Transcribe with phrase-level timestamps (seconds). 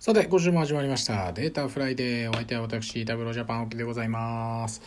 [0.00, 1.30] さて、今週も始まりました。
[1.34, 2.30] データフライデー。
[2.30, 4.80] お相手は私、 Tableau Japan オキでございます。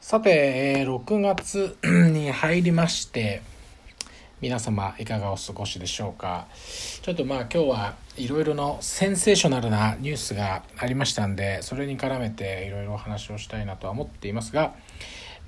[0.00, 1.76] さて、6月
[2.12, 3.42] に入りまして、
[4.40, 6.46] 皆様いかがお過ごしでしょうか？
[7.02, 14.76] ちょっとまあ今日はいろいろのセンセーショナルなニュースがありましたんで、それに絡めていろいろお話をしたいなとは思っていますが、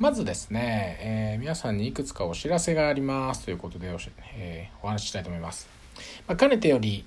[0.01, 3.99] まずですね、えー皆さんにいくつかお知らせがありますということでお、
[4.35, 5.69] えーお話ししたいと思います。
[6.27, 7.05] まあ、かねてより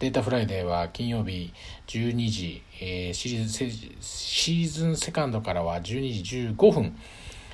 [0.00, 1.52] データフライデーは金曜日
[1.86, 6.96] 12時、えーシーズンセシーズンセカンドからは12時15分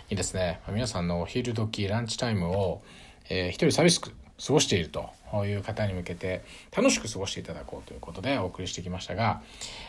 [0.08, 2.82] にですね、皆さんのお昼時、ランチタイムを、
[3.28, 4.12] えー一人寂しく
[4.46, 5.10] 過ごしていると
[5.44, 9.42] いう方に向けて楽しく過ごしていただこうということでお送りしてきましたが、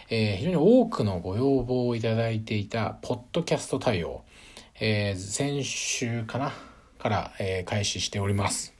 [0.09, 4.23] えー非常に多くのご要望をいただいていたポッドキャスト対応、
[4.79, 6.53] えー先週かな
[6.97, 8.73] から、えー開始しております。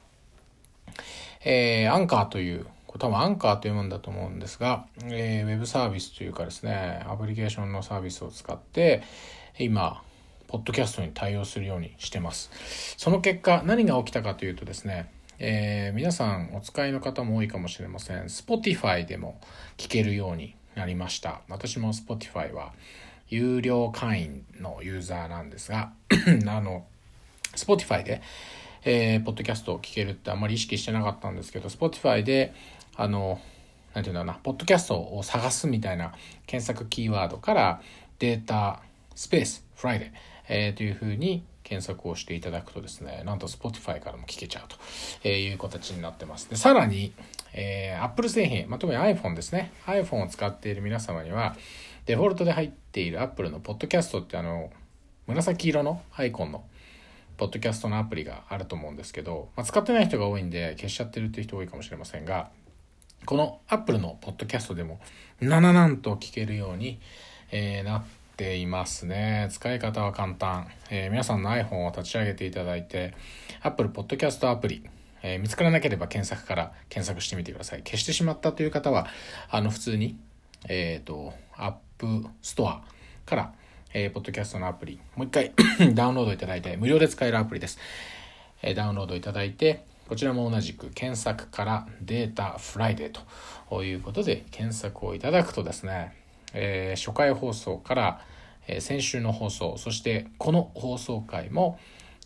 [1.44, 2.66] えーアンカーという、
[2.98, 9.02] 多分アンカーというものだと思うんですが、えーウェブサービスというかですね、アプリケーションのサービスを使って、
[9.58, 10.02] 今、
[10.48, 12.50] ポッドキャストに対応するようにしてます。
[12.96, 18.24] その結果、何が起きたかというとですね、えー皆さんお使いの方も多いかもしれません。
[18.24, 19.40] Spotify でも
[19.76, 21.42] 聞けるようになりました。
[21.48, 22.72] 私も Spotify は
[23.28, 25.92] 有料会員のユーザーなんですが、
[26.46, 26.86] あの、
[27.54, 28.22] Spotify で、
[28.84, 32.54] えーポッドキャストを聞けるってあんまり意識してなかったんですけど、Spotify で、
[32.96, 33.40] あの、
[33.94, 36.12] なんていうんだろうな、ポッドキャストを探すみたいな
[36.46, 37.82] 検索キーワードから、
[38.18, 38.82] データ、
[39.14, 40.10] スペース、フライデー、
[40.48, 44.76] えーというふうに検索をしていただくとですね、なんと Spotify からも聞けちゃうと、
[45.22, 46.48] えーいう形になってます。
[46.48, 47.12] で、さらに、
[47.52, 49.72] えー Apple 製品、まあ、特に iPhone ですね。
[49.86, 51.56] iPhone を使っている皆様には、
[52.06, 54.70] デフォルトで入っている Apple のポッドキャストってあの、
[55.26, 56.64] 紫色のアイコンの
[57.38, 62.50] ポッドキャストのアプリがあると思うんですけど、まあ、使ってない人が多いんで消しちゃってるっていう人多いかもしれませんが、
[63.24, 65.00] この Apple のポッドキャストでも、
[65.40, 67.00] なななんと聞けるように、
[67.52, 68.02] えーなっ
[68.36, 69.48] ていますね。
[69.50, 70.68] 使い方は簡単。
[70.90, 73.14] えー皆さんの iPhone を立ち上げていただいて、
[73.62, 74.82] Apple Podcast アプリ、
[75.22, 77.82] えー見つからなければ検索から検索してみてください。
[77.82, 79.06] 消してしまったという方は、
[79.48, 80.18] あの、普通に、
[80.68, 82.80] えっ、と、App Store
[83.26, 83.52] から、
[83.94, 85.52] えーポッドキャストのアプリ、もう一回
[85.94, 87.78] ダウンロードいただいて、無料で使えるアプリです。
[88.62, 93.18] えーダウンロードいただいて、こちらも同じく検索からデータフライデー
[93.70, 96.12] ということで検索をいただくとですね、
[96.54, 98.24] えー初回放送から、
[98.66, 101.78] えー先週の放送、そしてこの放送回も、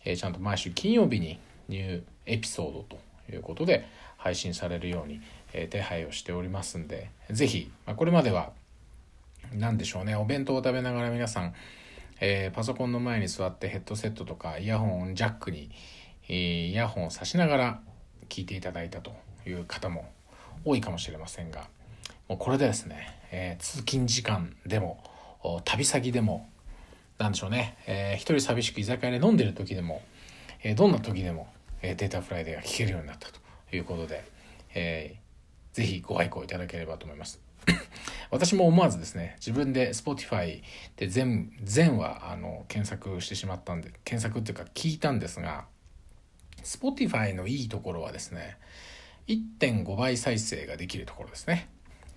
[0.05, 2.99] えーちゃんと毎週金曜日にニューエピソードと
[3.33, 3.87] いうことで
[4.17, 5.21] 配信されるように、
[5.53, 8.53] えー手配をしておりますんで、ぜひ、まあ、これまでは
[9.55, 11.55] なんでしょうねお弁当を食べながら皆さん、
[12.21, 15.71] えーパソコンの前に座ってヘッドセットとかイヤホンジャックに、
[16.29, 17.81] えーイヤホンを差しながら
[18.29, 19.13] 聞いていただいたと
[19.47, 20.11] いう方も
[20.65, 21.69] 多いかもしれませんが
[22.29, 25.03] もうこれでですね、えー通勤時間でも
[25.65, 26.49] 旅先でも
[27.19, 30.03] なんでしょうね、えー一人寂しく居酒屋で飲んでる時でも、
[30.63, 31.49] えーどんな時でも、
[31.83, 33.41] えーデータフライデーが聞けるようになったと
[33.75, 34.25] いうことで、
[34.75, 35.23] えー
[35.73, 37.41] ぜひご愛顧いただければと思います。
[38.33, 40.63] 私も思わずですね自分で Spotify
[40.97, 45.67] で全全はあの検索してしまったんで検索っていうか聞いたんですが
[46.65, 48.57] Spotify のいいところはですね
[49.29, 51.69] 1.5倍再生ができるところですね。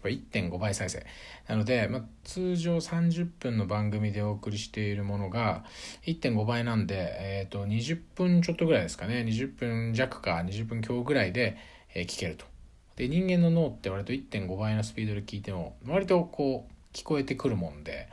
[0.02, 1.06] これ1.5倍再生。
[1.48, 5.64] なので、まあ、通常30分の番組でお送りしているものが
[6.06, 9.26] 1.5倍なんで、えー、と20分ちょっとぐらいですかね。
[9.28, 11.58] 20分弱か20分強ぐらいで、
[11.94, 12.55] えー聞けると。
[12.96, 18.08] で人間の脳って割と1.5倍のスピードで聞いても割とこう聞こえてくるもんで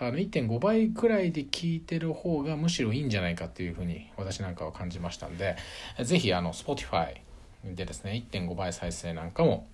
[0.00, 5.56] あの1.5倍くらいで聞いてる方がむしろいいんじゃないかっていうふうに私なんかは感じましたんで
[6.02, 7.14] ぜひあの Spotify
[7.64, 9.66] でですね1.5倍再生なんかも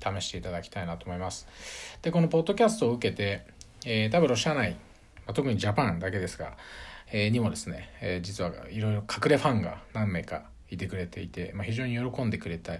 [0.00, 1.46] 試していただきたいなと思います。
[2.02, 3.46] でこのポッドキャストを受けて、
[3.84, 4.76] えー、タブロ社内、
[5.26, 6.56] ま、特にジャパンだけですが、
[7.12, 12.74] えーにもですね、えー実はいろいろ隠れファンが何名かいてくれていて、まあ、非常に喜んでくれた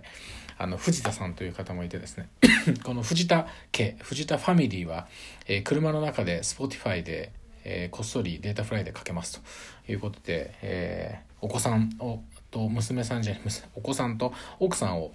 [0.58, 2.28] あの藤田さんという方もいてですね。
[2.84, 5.08] この藤田家藤田ファミリーは、
[5.46, 7.32] えー車の中で Spotify で、
[7.64, 9.90] えーこっそりデータフライでかけますと。
[9.90, 13.42] いうことで、えーお子さんをと娘さんじゃない
[13.75, 15.12] お子さんと奥さんを、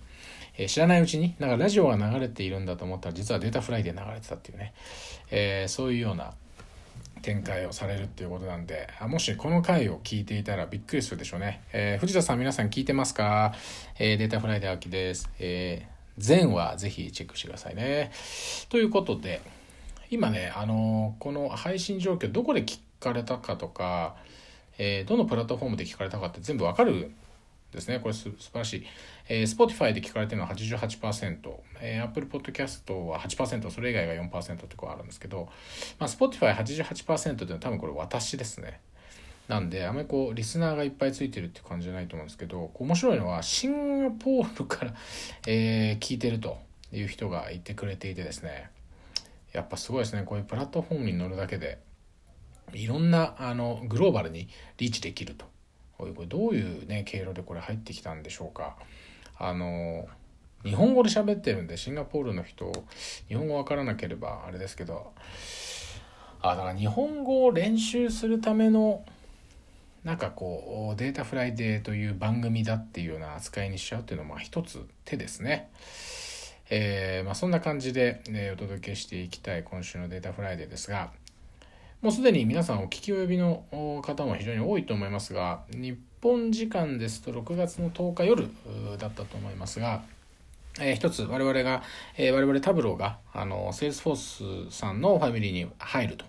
[0.58, 4.74] え知らないうちになんかラジオが流れているんだと思ったら実はデータフライデー流れてたっていうね、
[5.30, 6.34] えーそういうような
[7.22, 13.54] 展開をされるっていうことなんであもしこの回を聞いていたらびっくりするでしょうね、えー藤田さん皆さん聞いてますか、
[13.98, 18.12] えーデータフライデー秋です、えー、前はぜひチェックしてくださいね。
[18.70, 19.42] ということで
[20.12, 24.16] 今ねあのーこの配信状況どこで聞かれたかとか、
[24.78, 27.12] えーどのプラットフォームで聞かれたかって全部わかる
[27.76, 28.00] ですね。
[28.00, 28.86] これす素晴らしい。
[29.28, 35.50] えー、Spotify で聞かれてるのは88%、えー、Apple Podcast は8%、それ以外が4%ってこうあるんですけど、
[36.00, 38.80] まあ、Spotify88% っていうのは多分これ私ですね。
[39.48, 44.94] なんで、あんまりこう、リスナーがいっぱいついてるって感じじゃないと思うんですけど、面白いのは、シンガポールから、
[45.46, 46.58] えー、聞いてると
[46.92, 48.72] いう人がいてくれていてですね、
[49.54, 50.24] やっぱすごいですね。
[50.24, 51.78] こういうプラットフォームに乗るだけで、
[52.74, 55.46] いろんな、あの、グローバルにリーチできると。
[55.98, 58.76] これどういうね、経路でこれ入ってきたんでしょうか。
[59.38, 60.08] あの、
[60.64, 62.72] 日本語で喋ってるんで、シンガポールの人、
[63.28, 65.14] 日本語わからなければあれですけど、
[66.42, 69.06] あ、だから日本語を練習するための
[70.06, 75.72] なんかこうデータフライデーという番組だっていうような扱いにしちゃうっていうのは一つ手ですね。
[76.70, 81.12] えー、まあ、そんな感じで、ね、お届けしていきたい今週のデータフライデーですが
[82.06, 83.64] もうすでに皆さんお聞き及びの
[84.06, 88.48] 方も非常に多いと思いますが日本時間ですと6月の10日夜
[89.00, 90.04] だったと思いますが、
[90.80, 91.82] えー、一つ我々が、
[92.16, 96.26] えー、我々タブローがあのセールスフォースさんのファミリーに入ると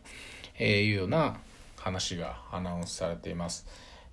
[0.64, 1.36] いうような
[1.76, 3.66] 話がアナウンスされています。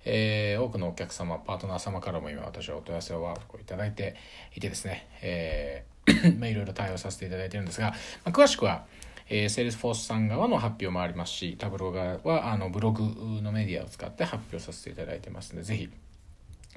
[0.04, 4.16] えー、多くのお客様、パートナー様からも今私はお問い合わせをいただいて
[4.54, 7.96] いてですね、えー まあ、いろいろ対応させていただいてるんですが、ま
[8.26, 8.84] あ、詳しくは、
[9.28, 13.02] えー、セールスフォースさん側の発表もありますし、タブロー側はあのブログ
[13.42, 15.88] のメディアを使って発表させていただいてますので、ぜひ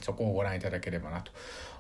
[0.02, 1.32] そこをご覧いただければなと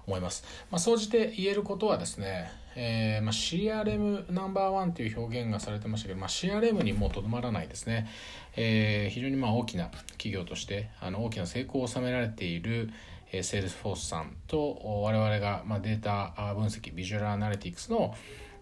[0.06, 0.44] 思います。
[0.72, 8.08] まあ、総じて言えることはですね、えー、まあ、CRM ナンバーワンという表現がされてましたけど、まあ、CRM にもとどまらないですね、
[8.56, 12.90] えー、非常にま大きな企業としてあの大きな成功を収められている、
[13.31, 18.16] え、セールスフォースさんと我々が、ま、データ分析ビジュアルアナリティクスの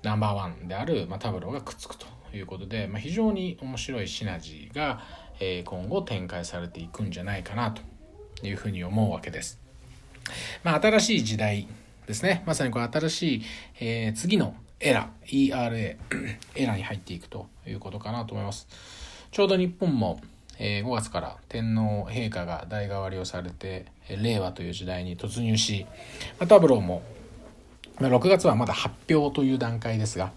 [0.05, 5.01] ナンバーワンである、まあ、タブローがくっつくということで、まあ、非常に面白いシナジーが、
[5.39, 7.81] えー、今後展開されていくんじゃないかなと
[8.45, 9.59] いうふうに思うわけです。
[10.63, 11.67] まあ、新しい時代
[12.05, 12.43] ですね。
[12.45, 13.41] まさにこれ新しい、
[13.79, 15.97] えー、次のエラ、ERA、
[16.55, 18.67] エラに入っていくということかなと思います。
[19.31, 20.21] ちょうど日本も、
[20.59, 25.87] えー、5月から天皇陛下が代替わりをされて、令和という時代に突入し、
[26.39, 27.01] まあ、タブローも、
[27.99, 30.33] 6月はまだ発表という段階ですが、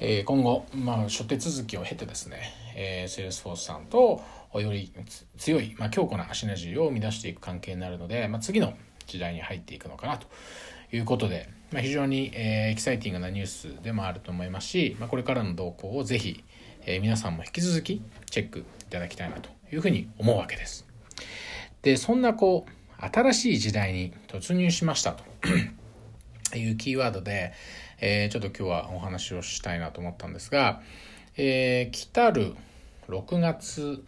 [0.00, 4.20] えー、今後、まあ、諸手続きを経てですね、えー、セールスフォースさんと
[4.54, 4.92] より
[5.36, 8.74] 強い、まあ、強固なシナジーを生み出していく関係になるので、まあ、次の
[9.06, 10.26] 時代に入っていくのかなと
[10.92, 16.44] いうことで、まあ、非常に、えー、エキサイティングなニュースでもあると思いますし、まあ、これからの動向をぜひ、
[16.84, 20.86] えー、皆さんも引き続きチェックいただきたいなというふうに思うわけです。
[21.82, 25.24] でそんなこう新しい時代に突入しましたと
[26.56, 27.52] いうキーワードで、
[28.00, 30.80] えー、ちょっと今日はお話をしたいなと思ったんですが、
[31.36, 32.54] えー、来たる
[33.08, 34.04] 6月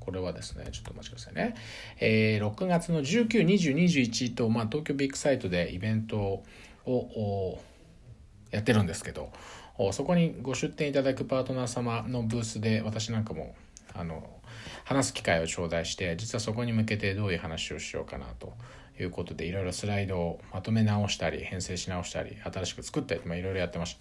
[0.00, 1.54] これはですね、ちょっとお待ちくださいね。
[2.00, 6.42] えー、6月の19、20、21と、まあ、東京ビッグサイトでイベント
[6.86, 7.60] を
[8.50, 9.30] やってるんですけど、
[9.92, 13.54] そこにご出店いただくパートナー様のブースで私なんかも
[13.94, 14.28] あの
[14.84, 18.52] 話す機会を頂戴して実はそこに向けてどういう話をしようかなと
[19.02, 23.96] いうことでいろいろスライドをまとめ直したり編成し直したり新しく作ったりいろいろやってまし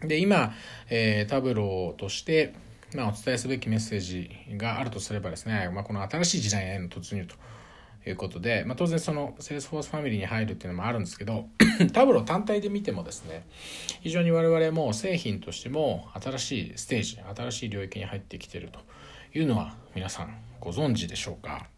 [0.00, 0.06] た。
[0.06, 0.54] で今、
[0.88, 2.54] えー、タブローとして
[2.94, 7.36] まあ、お伝えすべきメッセージがあるとすればですね、まあ、この新しい時代への突入と
[8.08, 11.46] いうことで、まあ、当然そのセールスフォースファミリーに入るっていうのもあるんですけど
[11.92, 13.46] タブロー単体で見てもですね
[14.00, 18.80] 非常に我々も製品としても新しいステージ新しい領域に入ってきてると
[19.38, 21.68] いうのは皆さんご存知でしょうか、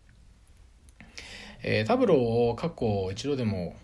[1.62, 2.18] えー、タブロー
[2.50, 3.74] を過去一度でも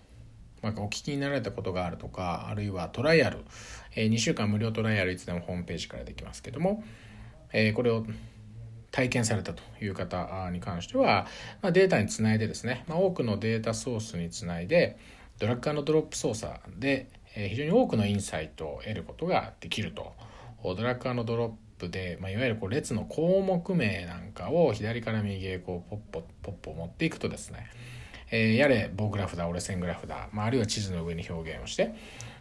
[0.63, 3.39] なんかお聞きになられたことがあるとかあるいはトライアル、
[3.95, 6.83] えー、2週間無料トライアルいつでもホームページからできますけども
[7.53, 8.05] えこれを
[8.91, 11.27] 体験されたという方に関しては、
[11.63, 14.99] まあ、データにつないでですね、まあ、多くのデータソースにつないで
[15.39, 20.13] ドラッグドロップ操作で非常に多くのインサイトを得ることができると。
[20.65, 21.55] ドラッグドロップ
[21.87, 27.69] で、まあ、いわゆるこう列の項目名なんかを左から右へこうポッポポッポ持っていくとですね、
[28.33, 31.95] えー、やれ棒グラフだ折れ線グラフだ、まあ、あるいは地図の上に表現をして、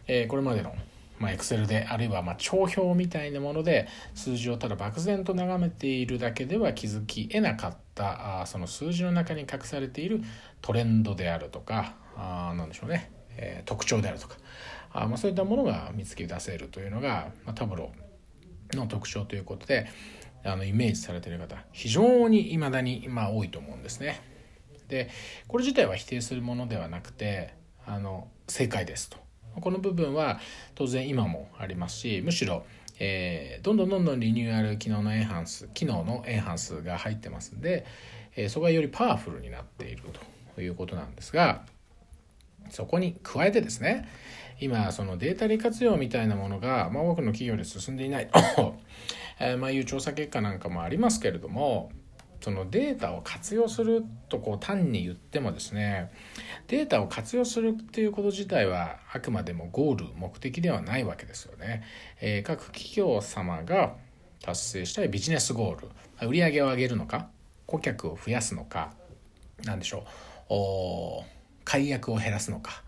[0.08, 0.74] えー、これまでの
[1.18, 10.22] まあ、Excel であるいはま帳表みたいなもので数字をただ漠然と眺めているだけでは気づき得なかったあその数字の中に隠されている
[10.62, 14.36] トレンドであるとかあなんでしょうね、えー、特徴であるとか
[14.92, 18.07] あ、まあ、そういったものが見つけ出せるというのが、まあ、タブロー
[18.72, 19.88] の特徴ということで
[20.44, 24.20] あのイメージされてる方非常に未だに、ま、多いと思うんですね。
[24.88, 25.10] で
[25.46, 27.54] これ自体は否定するものではなくて
[27.86, 29.18] あの正解ですと
[29.60, 30.40] この部分は
[30.74, 32.64] 当然今もありますしむしろ、
[32.98, 37.84] えー、どんどんどんどんリニューアル機能のエンハンス機能のエンハンスが入ってますんで、
[38.36, 40.02] えー、そこがよりパワフルになっている
[40.54, 41.64] ということなんですが
[42.70, 44.08] そこに加えてですね
[44.60, 48.74] 今そのデータ利活用みたいなものが、まあ、多くの企業で進んでいないと
[49.40, 51.92] えまあいう調査結果なんかもありますけれども
[52.40, 56.10] そのデータを活用するとこう単に言ってもですね
[56.68, 61.82] データを活用するっていうこと自体はあくまでもゴール目的ではないわけですよね。
[62.20, 63.96] えー、各企業様が
[64.42, 65.88] 達成したいビジネスゴール
[66.28, 67.28] 売上を上げるのか
[67.66, 68.92] 顧客を増やすのか
[69.64, 70.04] 何でしょ
[70.50, 71.24] う
[71.64, 72.82] 解約を減らすのか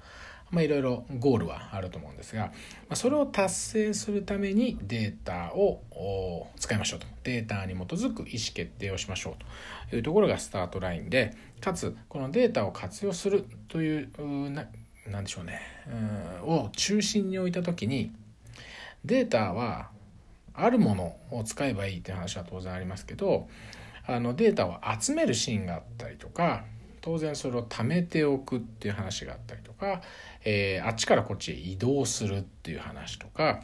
[0.50, 2.52] まあ、いろいろゴールはあると思うんですが、ま
[2.90, 7.06] あ、それを達成するためにデータを使いましょうと。
[7.22, 9.34] データに基づく意思決定をしましょう
[9.90, 14.66] というところがスタートラインでかつこのデータを活用するというな
[15.06, 15.60] なんでしょうね
[16.46, 18.12] うを中心に置いた時に
[19.04, 19.90] データは
[20.54, 23.48] あるものを使えばいいっていう話は当然ありますけど
[24.06, 26.64] あのデータを集めるシーンがあったりとか
[27.00, 30.02] 当然それを貯めておくっていう話があったりとか、
[30.44, 33.62] えー、あっちからこっちへ移動するっていう話とか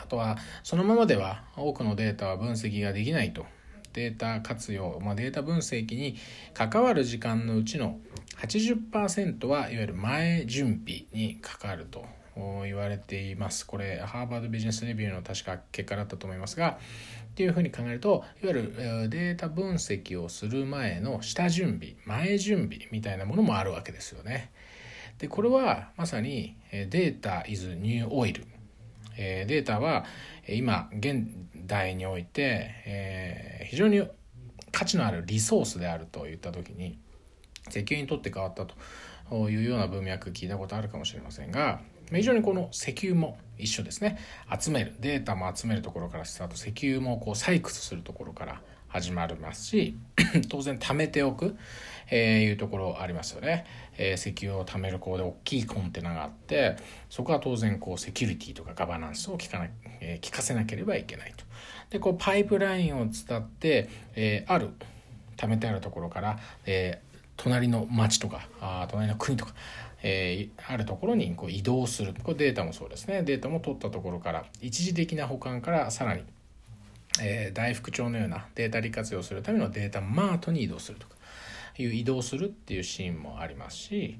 [0.00, 3.46] あとはそのままでは多くのデータは分析ができないと。
[3.92, 6.16] データ活用、まあ、データ分析に
[6.54, 7.98] 関わる時間のうちの
[8.40, 12.06] 80%はいわゆる前準備にかかると
[12.64, 13.66] 言われています。
[13.66, 16.78] これハーバードビジネスレビューの確か結果だったと思いますが
[17.32, 24.52] っていうふうに考えるといわゆるデータ分析をする前の下準備前準備みたいなものもあるわけですよね。
[25.18, 28.44] でこれはまさにデータ is new oil
[29.16, 30.04] データは
[30.46, 34.02] 今現代において、え非常に
[34.72, 36.98] 価値のあるリソースであるといった時に
[37.68, 41.80] 石油にとって変わったというような文脈聞いたことあるかもしれませんが
[42.18, 44.18] 非常にこの石油も一緒ですね。
[44.60, 48.60] 集めるデータも集めるところからスタート石油もこう採掘するところから
[48.92, 49.96] 始まりますし
[50.50, 51.56] 当然貯めておく、
[52.10, 53.64] えー、いうところありますよね、
[53.96, 56.76] えー、石油を貯めるこうで大きいコンテナがあって
[57.08, 59.68] そこは当然こうセキュリティとかガバナンスを聞かな、
[60.00, 61.44] えー、聞かせなければいけないと。
[61.88, 64.70] でこうパイプラインを伝って、えー、ある
[65.36, 69.54] 貯めてあるところから、えー、隣の町とかあ隣の国とか
[70.02, 72.14] えー、あるところにこう移動する。
[72.22, 73.22] これデータもそうですね。
[73.22, 76.24] データも取ったところから一時的な保管からさらに、
[77.20, 81.14] えー、大副長のようなデータ利活用するためのデータマートに移動するとか
[81.78, 84.18] いう移動するっていうシーンもありますし、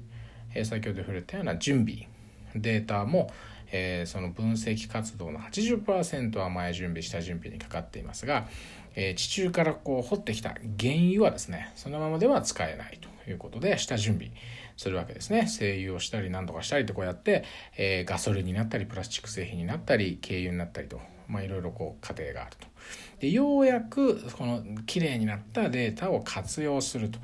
[0.53, 2.07] えー、先ほど触れたような準備。
[2.55, 3.31] データも、
[3.71, 8.47] えー、その分析活動の80%は前準備下準備にかかっていますが、
[8.95, 10.49] えー、地中からこう掘ってきた
[10.79, 14.29] 原油はですねそのままでは使えないということで下準備
[14.77, 15.47] するわけですね。
[15.47, 17.43] 精油をしたり何とかしたりとこうやって、
[17.77, 22.67] えー、ガソリンになったりプラスチック製品になったり軽油になったりとまあいろいろこう過程があると。
[23.19, 27.19] でようやくこの綺麗になったデータを活用すると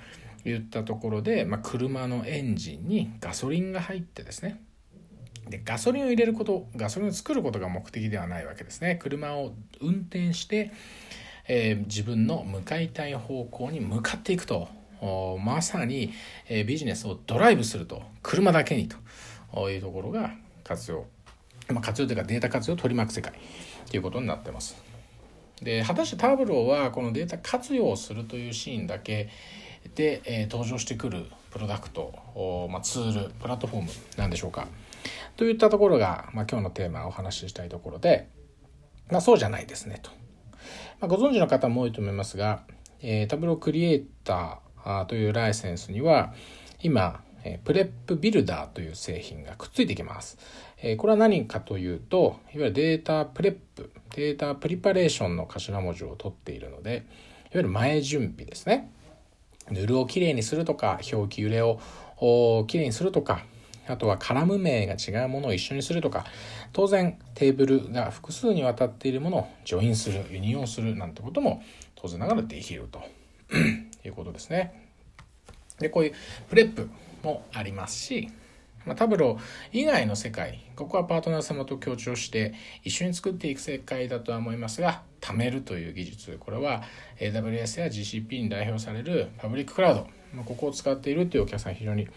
[0.49, 4.61] いったところで、まあ、車のエンジンにガソリンが入ってですね。
[5.49, 8.95] でガソリンを入れることガソリンを作ることが目的ではないわけですね。
[9.01, 10.71] 車を運転して、
[11.47, 14.69] えー、自分の向かいたい方向に向かっていくと。
[15.43, 16.11] まさに、
[16.47, 18.01] えビジネスをドライブすると。
[18.21, 18.97] 車だけにと。
[19.69, 20.31] いうところが
[20.63, 21.05] 活用、
[21.69, 23.33] まあ、活用というかデータ活用を取り巻く世界。
[23.89, 24.77] ということになってます。
[25.61, 29.29] で果たしてタブローはこのデータ活用をするというシーンだけ。
[29.95, 32.13] で、え、登場してくるプロダクト、
[32.69, 33.29] まあ、ツール。
[33.31, 34.67] プラットフォームなんでしょうか。
[35.35, 38.27] といったところが、まあ、今日のテーマをお話ししたいところで、
[39.09, 40.11] まあ、そうじゃないですねと、
[40.99, 42.63] まあ、ご存知の方も多いと思いますが、
[43.01, 44.57] えー、タブロークリエイター
[45.07, 46.33] というライセンスには
[46.81, 47.21] 今
[47.63, 50.37] プレップビルダーという製品がくっついてきます。
[50.97, 57.03] これは何かというと、いわゆるデータプレップ、データプリパレーションの頭文字を取っているので、いわ
[57.53, 58.91] ゆる前準備ですね。
[59.71, 61.79] ヌルをきれいにするとか、表記揺れを
[62.67, 63.43] きれいにするとか、
[63.87, 66.25] あとはカラム名が違うものを一緒にするとか、
[66.73, 71.63] 当然テーブルが複数にわたっているものをジョインする、ユニオンするなんてことも
[71.95, 73.01] 当然ながらできると
[74.05, 74.89] いうことですね。
[75.79, 76.13] で、こういう
[76.49, 76.89] プレップ
[77.23, 78.29] もありますし、
[78.85, 79.39] まあ、タブロー
[79.71, 82.53] 以外の世界、ここはパートナー様と協調して
[82.83, 86.83] 一緒に作っていく世界だとは思いますが、貯めるという技術、これは
[87.19, 92.07] AWS や GCP に代表されるパブリッククラウド、ま、ここを使っているというお客さん非常に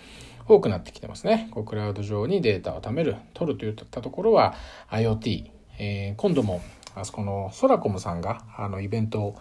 [0.47, 1.49] 多くなってきてますね。
[1.51, 4.55] こうクラウド上にデータを貯める、取るといったところは
[4.91, 6.63] IoT、えー、今度も
[6.95, 9.37] あそこのソラコムさんがあのイベントを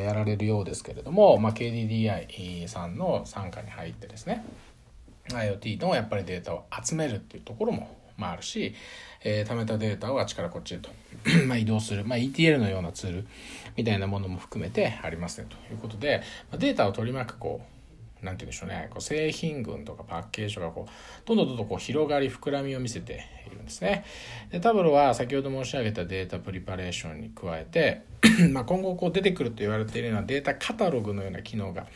[0.00, 4.44] やられるようですけれども、まあ、KDDI さんの傘下に入ってですね
[5.28, 8.74] IoT のやっぱりデータを集めるっていうところも、まあ、あるし、
[9.24, 10.90] えー、貯めたデータをあっちからこっちへと
[11.46, 13.26] ま移動する、まあ、ETL のようなツール
[13.76, 17.81] みたいなものも含めてありますねということで、まあ、データを取り巻くこう
[18.22, 18.88] なんて言うんでしょうね。
[18.90, 24.04] こう製品群とかパッケージとかこうどんどんどんどんこう広がり膨らみを見せているんですね。
[24.50, 28.02] でタブロは先ほど申し上げたデータプリパレーションに加えて
[28.52, 31.86] ま今後こう出てくると言われているようなデータカタログのような機能が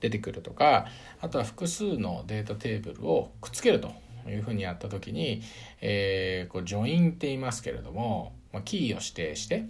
[0.00, 0.86] 出てくるとか
[1.20, 3.92] あとは複数のデータテーブルをくっつけると
[4.28, 5.42] いうふうにやった時に、
[5.80, 9.64] えー、こうジョインって言いますけれども、ま、キーを指定して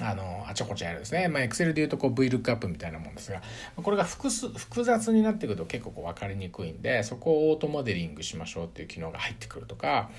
[0.00, 3.42] あのあちゃこちゃやるですね、まあ、Excel で言うとこう VLOOKUP みたいなもんですが
[3.76, 10.10] これが複数複雑になってくると結構こう分かりにくいんでそこをオートモデリングしましょうっていう機能が入ってくるとか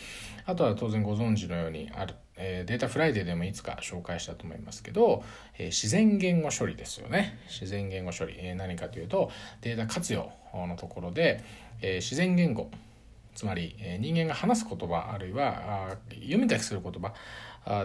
[0.45, 5.23] あとは当然ご存知のようにある、えー、データフライデーでもいつか紹介したと思いますけど、
[5.57, 7.39] えー、自然言語処理ですよね。
[7.47, 11.43] 自然言語処理、えー、何かというとデータ活用のところで、
[11.81, 12.69] え自然言語。
[13.33, 17.13] つまり、え人間が話す言葉あるいは読み書きする言葉。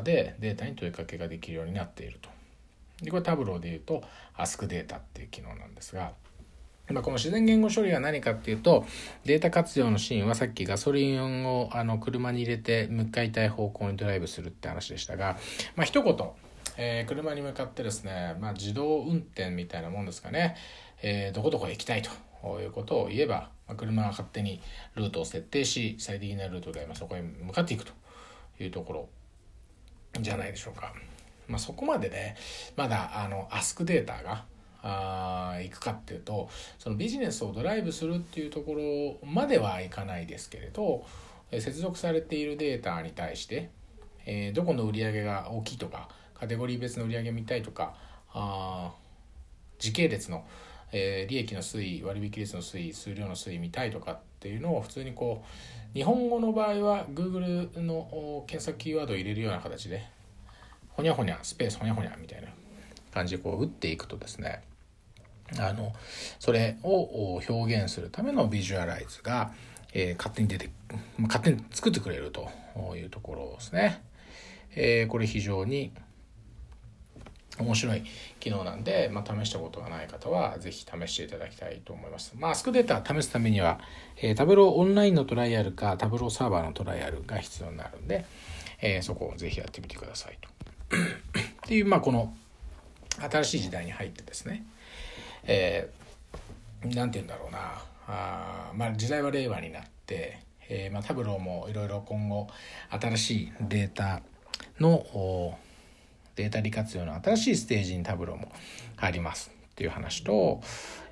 [0.03, 2.31] でデータに問いかけができるようになっていると。
[3.03, 4.03] でこれタブローで言うと
[4.39, 6.13] Ask データっていう機能なんですが、
[6.89, 8.87] まあ、この自然言語処理は何かっていうと
[9.25, 15.37] データ活用のシーンはさっきガソリンをあの車に入れて向かいたい方向にドライブするって話でしたが、
[15.75, 16.17] まあ、一言、
[16.79, 20.57] えー、車に向かってですね、まあ、自動運転みたいなもんですかね、
[21.03, 24.63] えー、どこどこ行きたいということを言えば、まあ、車が勝手に
[24.95, 27.93] ルートを設定し最適なルートで、まあ、そこへ向かっていくと
[28.59, 29.09] いうところ。
[30.23, 30.93] じゃないでしょうか。
[31.49, 32.37] まあ、そこまでね
[32.77, 34.45] まだあのアスクデータが
[34.83, 38.75] あいくかっていうとそのビジネスをドライブするっていうとこ
[39.23, 41.05] ろまではいかないですけれど
[41.51, 43.71] 接続されているデータに対して、
[44.27, 47.95] えー、どこの売り上げが大きいとかカテゴリー別の売り上げ見たいとか
[48.33, 48.93] あ
[49.79, 50.45] 時系列の、
[50.93, 60.05] えー、利益の推移割引率の推移数量の推移見たいとかっていうのを普通にこう日本語の場合は Google の検索キーワードを入れるような形で
[60.91, 62.49] ほにゃほにゃスペースほにゃほにゃみたいな
[63.13, 64.63] 感じでこう打っていくとですね
[65.59, 65.93] あの
[66.39, 69.53] それを表現するためのビジュアライズが、
[69.93, 70.71] えー、勝手に出て
[71.19, 72.49] 勝手に作ってくれると
[72.95, 74.03] いうところですね。
[74.75, 75.93] えー、これ非常に
[77.59, 78.05] 面白い
[78.41, 82.35] 機能なんで、まあ、試したことがない方は是非試していただきたいと思います。
[82.37, 83.81] まあ、スクデータ試すためには、
[84.17, 88.25] えー、タブローオンラインのトライアルかタブローサーバーのトライアルが必要になるんで、
[88.81, 90.49] えー、そこを是非やってみてくださいと。
[90.97, 92.35] っていう、まあ、この
[93.19, 94.65] 新しい時代に入ってですね、
[95.45, 102.49] えー、なんて言うんだろうなあ、まあ、時代は令和になって、えーまあ、タブローもいろいろ今後
[102.91, 104.21] 新しいデータ
[104.79, 105.59] の
[106.37, 108.53] データ利活用の新しいステージにタブローも
[108.97, 110.61] 入りますっていう話と、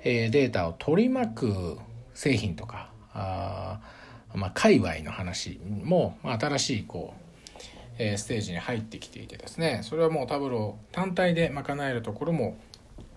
[0.03, 1.77] えー、データを取り巻く
[2.13, 3.79] 製品とかあ
[4.33, 7.25] まあ、界隈の話も、まあ、新しいこう
[7.97, 12.57] えステージに入ってきていてですねそれはもうタブロー単体で賄えるところも、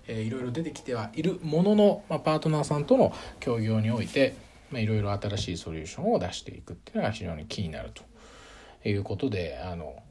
[0.07, 4.35] えいろいろ出てきてはいるものの、まあ、パートナーさんとの協業において
[4.73, 10.03] いろいろ新しいソリューションを出していくっていうのが非常に気になるということであの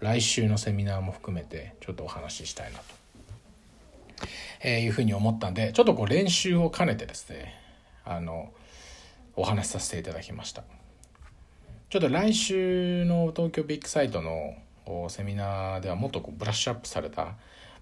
[0.00, 2.84] 来週のセミナーも含めてちょっとお話ししたいなと、
[4.62, 7.54] えー、いうふうに思ったんでちょっとこう練習を兼ねてですね
[8.04, 8.52] あの
[9.34, 10.64] お話しさせていただきました。
[11.88, 14.56] ちょっと来週の東京ビッグサイトの
[15.08, 17.34] セミナーではもっとこうブラッシュアップされた、ま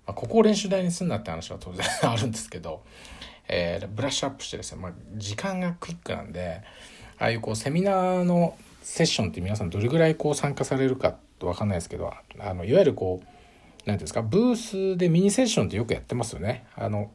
[0.08, 2.82] あ、ここを練習台にすんなって話は当然 あるんですけど、
[3.48, 6.60] えー、ブラッシュアップしてですね、まあ、時間がクイックなんで
[7.18, 13.34] ああいうこうセミナーのセッションって皆さんどれぐらいこう参加されるかっと分かんないですけどあのいわゆるこう何て
[13.86, 16.66] 言うんですかブースでミニセッションってよくやってますよね。
[16.74, 17.10] あの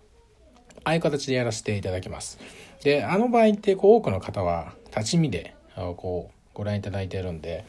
[0.84, 2.40] ああいう形でやらせていただきます。
[2.84, 7.66] で、あの場合ってこう多くの方は立ち見でこうご覧いただいているんで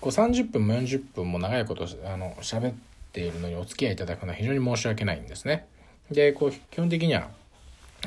[0.00, 2.74] こう30分も40分も長いことあの喋っ
[3.12, 5.66] ているのにお付き合いいただくのは非常に申し訳ないんですね。
[6.10, 7.28] でこう基本的には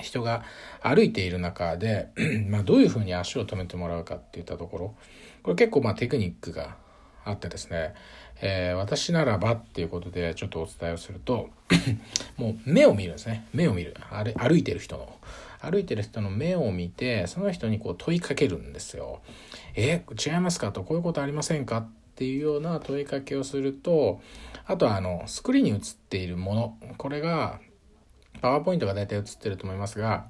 [0.01, 0.43] 人が
[0.82, 2.10] 歩いている中で
[2.49, 4.95] まあどういうふうに足を止めてもらうかっていったところ
[5.43, 6.75] これ結構まあテクニックが
[7.25, 7.93] あってですね、
[8.41, 11.49] えー、私ならばっていうことでちょっとお伝えをすると
[12.38, 13.45] もう目を見るんですね。
[13.53, 13.95] 目を見る。
[14.38, 15.17] 歩いてる人の。
[15.62, 19.21] 歩いてる人の目を見てその人にこう問いかけるんですよ。
[19.75, 20.83] え違いますかと。
[20.83, 24.21] こういうことありませんかっていうような問いかけをすると
[24.65, 25.77] あとはあのスクリーンに映っ
[26.09, 26.77] ているもの。
[26.97, 27.59] これが
[28.41, 30.27] パワーポイントが大体映ってると思いますが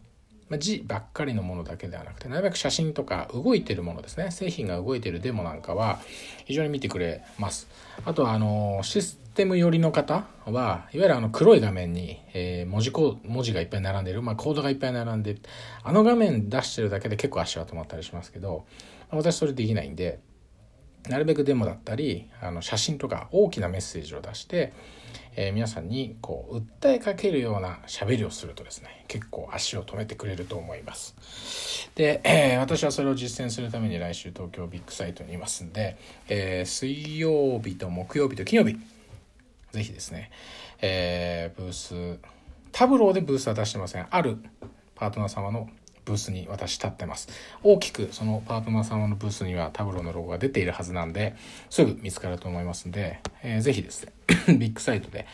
[0.54, 4.30] ま字ばっかりのものだけではなくてなるべく写真とか動いてるものですね。
[4.30, 6.00] 製品が動いてるデモなんかは
[6.46, 7.68] 非常に見てくれます。
[8.06, 15.38] あとはあのシステム寄りの方はいわゆるあの黒い画面に、え、文字コ文字がいっぱい並んでる、まあ、コードがいっぱい並んで
[15.82, 18.66] あの画面出してるだけで結構足は止まったりしますけど
[19.10, 20.20] 私それできないんで
[21.10, 24.74] なるべくデモだったりあの写真とか大きなメッセージを出して、
[25.36, 31.16] えー、皆さんにこう訴えかけるような喋りをするとですね結構足を止めてくれると思います。
[31.96, 35.98] で、えー、私はそれを実践するために来週東京ビッグサイトにいますんで、
[36.30, 38.78] えー、水曜日と木曜日と金曜日
[39.72, 40.30] ぜひですね、
[40.84, 42.20] えブース
[42.72, 44.08] タブローでブースは出してません。
[44.10, 44.38] ある
[44.96, 45.68] パートナー様の
[46.06, 47.30] ブースに私立ってます。
[47.64, 51.36] 大きくそのパートナー様のブースにはタブローのロゴが出ているはずなんで、
[51.70, 54.14] すぐ見つかると思いますんで、えー、ぜひですね、
[54.58, 55.26] ビッグサイトで、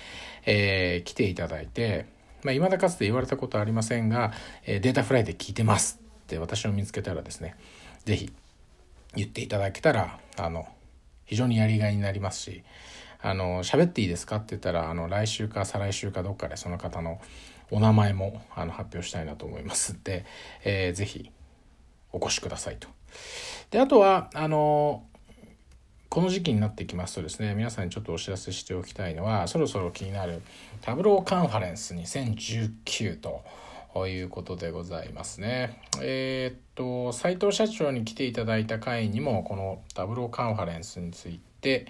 [0.45, 2.05] えー、来ていただいて、
[2.43, 4.31] まあ、未だかつて言われたことありませんが、
[4.65, 7.55] え、データフライで聞いてますって私を見つけたらですね、
[8.05, 8.31] ぜひ
[9.15, 10.67] 言っていただけたら、あの、
[11.25, 12.63] 非常にやりがいになりますし、
[13.21, 17.19] あの、喋っていいですかって言ったら、あの、来週か再来週かどっかでその方の
[17.71, 20.25] お名前もあの発表したいなと思いますんで、
[20.63, 21.31] えー、ぜひ
[22.11, 22.87] お越しくださいと。
[23.71, 25.03] で、あとは、あの、
[26.09, 30.41] この時期になってきますとですね、皆さんにちょっとお知らせしておきたいのは、そろそろ気になる
[30.81, 33.43] タブローカンファレンス2019と、
[34.07, 35.81] いうことでございますね。
[36.01, 41.87] えー、っと、斉藤社長に来ていただいた回にも、このタブローカンファレンスについて、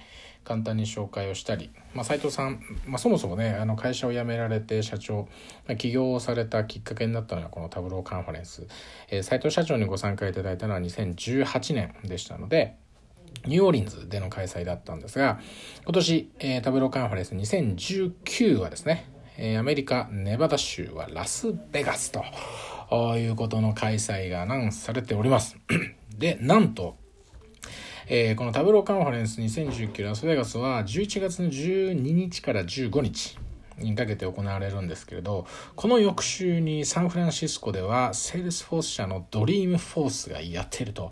[0.49, 5.29] 簡単に紹介をしたり、まあ、斉藤さん、まあ、そもそもねあの会社を辞められて社長、
[5.67, 8.65] まあ、起業をされたきっかけになったのはこのタブローカンファレンス、
[9.09, 12.77] えー、斉藤社長にご参加いただいたのは2018年でしたので
[13.45, 15.39] ニューオーリンズでの開催だったんですが
[15.83, 22.23] 今年、えー、タブローカンファレンス2019はですねえアメリカ・ネバダ州はラスベガスと
[23.17, 25.57] いうことの開催がアナウンスされております。
[26.17, 26.97] で、なんと、
[28.11, 33.37] えー、このタブローカンファレンス2019ラスベガスは11月の12日から15日
[33.77, 35.45] にかけて行われるんですけれど
[35.75, 41.11] この翌週にサンフランシスコではセールスフォース社のドリームフォースがやっていると、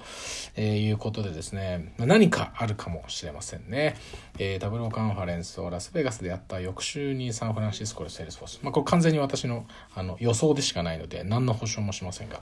[0.57, 3.95] いうことでですね何かあるかもしれませんね、
[4.39, 12.41] えー、 Tableau Conference をラスベガスでやった翌週にサンフランシスコで Salesforce、まあ、これ完全に私のあの予想でしかないので何の保証もしませんが。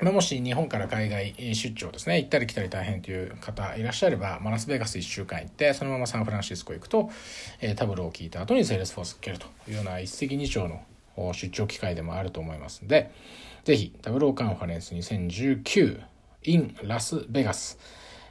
[0.00, 7.10] ま、もし日本から海外出張ですね、行ったり来たり大変という方いらっしゃれば、まあ、ラスベガス1週間行って、そのままサンフランシスコ行くと、
[7.60, 10.82] えー、 Tableau を聞いた後に Salesforce 受けるというような一石二鳥の
[11.32, 13.10] 出張機会でもあると思いますので、
[13.64, 16.00] ぜひ、タブローカンファレンス2019
[16.44, 17.78] in ラスベガス。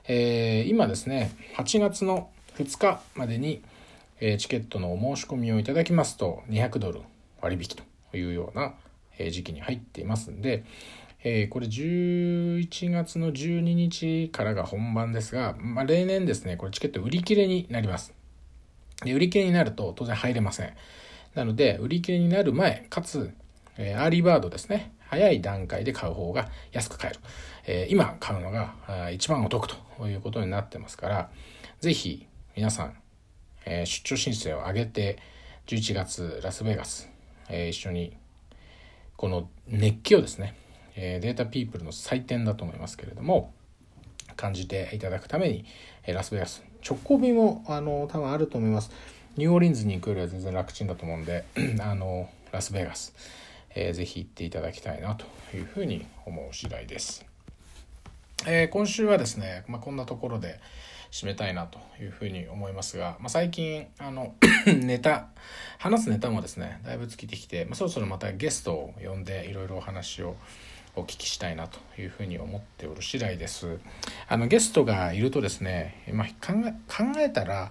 [0.08, 3.62] 今ですね、8月の2日までに、
[4.21, 7.01] え、チケットのお申し込みをいただきますと、200ドル
[7.41, 7.84] 割引と
[8.15, 8.75] いうような
[9.32, 10.63] 時期に入っていますんで、
[11.27, 18.13] えー、これ11月の12日からが本番ですが、まあ、例年ですね、これチケット売り切れになります。
[19.03, 20.73] で、売り切れになると当然入れません。
[21.33, 23.33] なので、売り切れになる前、かつ、
[23.75, 24.93] えー、 early bird ですね。
[24.99, 27.19] 早い段階で買う方が安く買える。
[27.65, 31.31] えー、今買うのが一番お得ということになってますから、
[31.81, 32.93] ぜひ皆さん、
[33.65, 35.17] えー、出張申請を上げて、
[35.65, 37.09] 11月ラスベガス、
[37.49, 38.15] えー、一緒に
[39.17, 40.53] この熱気をですね、
[40.95, 43.53] え data people の祭典だと思いますけれども
[44.36, 45.65] 感じていただくために、
[46.05, 46.63] えラスベガス。
[46.88, 48.91] 直行便もあの多分あると思います。
[49.38, 51.43] ニューオーリンズに行くよりは全然楽ちんだと思うんで
[51.81, 53.13] あのラスベガス、
[53.75, 57.25] えー、ぜひ行っていただきたいなというふうに思う次第です、
[58.47, 60.62] えー、今週はですね、まあ、こんなところで
[61.12, 64.36] 締めたいなというふうに思いますが、まあ、最近あの
[64.67, 65.27] ネタ
[65.79, 70.38] 話すネタもですねだいぶ尽きてきて、まあ、そろそろまたゲストを呼んでいろいろお話を
[70.97, 73.79] お聞きしたいなというふうに思っておる次第です。
[74.27, 77.69] あのゲストがいるとですね、まあ、考え考えたら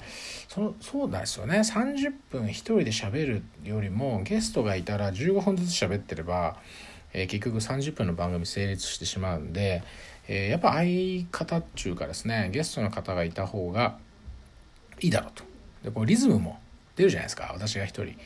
[0.49, 6.57] そのそうですよね30分1人で喋るよりもゲストがいたら15分ずつ喋ってれば、
[7.13, 9.83] えー、結局30分の番組成立してしまうんで、
[10.29, 13.99] えー、やっぱ相方っちゅうかですねゲストの方がいた方が
[15.01, 15.45] いいだろうと。
[15.83, 16.59] でこうリズムも
[16.97, 18.17] 出るじゃないですか私が一人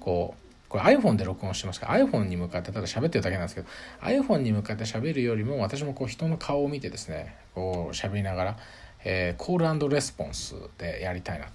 [0.00, 0.45] こう
[0.76, 3.66] これ iPhone で録音してますから iPhone に向かってただ喋ってるだけなんですけど
[4.02, 8.56] iPhone に向かって喋るよりも私もこう人の顔を見てですねこう喋りながら、
[9.04, 11.46] えー、コールレスポンスでやりたいな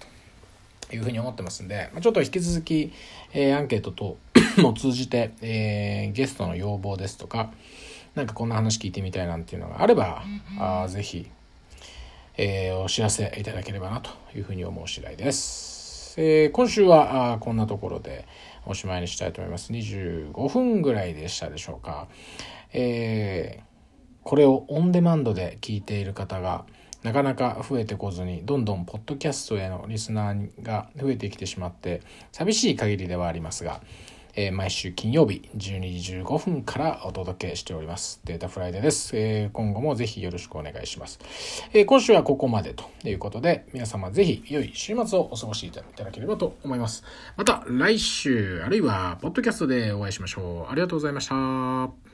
[0.88, 2.92] というふうに思ってますんで、まあ、ちょっと引き続き、
[3.32, 4.18] えー、アンケート等
[4.60, 7.52] も通じて、えー、ゲストの要望ですとか
[8.14, 10.22] なんかこんな話聞いてみたいなんていうのがあれば、
[10.58, 11.30] あぜひ、
[12.36, 16.20] えー、お知らせいただければなというふうに思う次第です。
[16.20, 18.26] えー、今週はあこんなところで、
[18.66, 19.72] おしまいにしたいと思います。
[19.72, 22.08] 25分ぐらいでしたでしょうか。
[22.72, 23.62] えー、
[24.22, 26.64] これをオンデマンドで聞いている方が
[27.02, 33.80] なかなか増えてこずに、どんどんポッドキャストへのリスナーが増えてきてしまって、寂しい限りではありますが、
[34.34, 38.20] えー、毎週金曜日12時15分からお届けしております。
[38.24, 39.16] Data Friday です。
[39.16, 41.18] えー、今後もぜひよろしくお願いします。
[41.72, 47.04] えー、今週はここまでということで、皆様ぜひ良い週末をお過ごしいただければと思います。
[47.36, 50.72] また来週、あるいは、ポッドキャストでお会いしましょう。
[50.72, 52.11] ありがとうございました。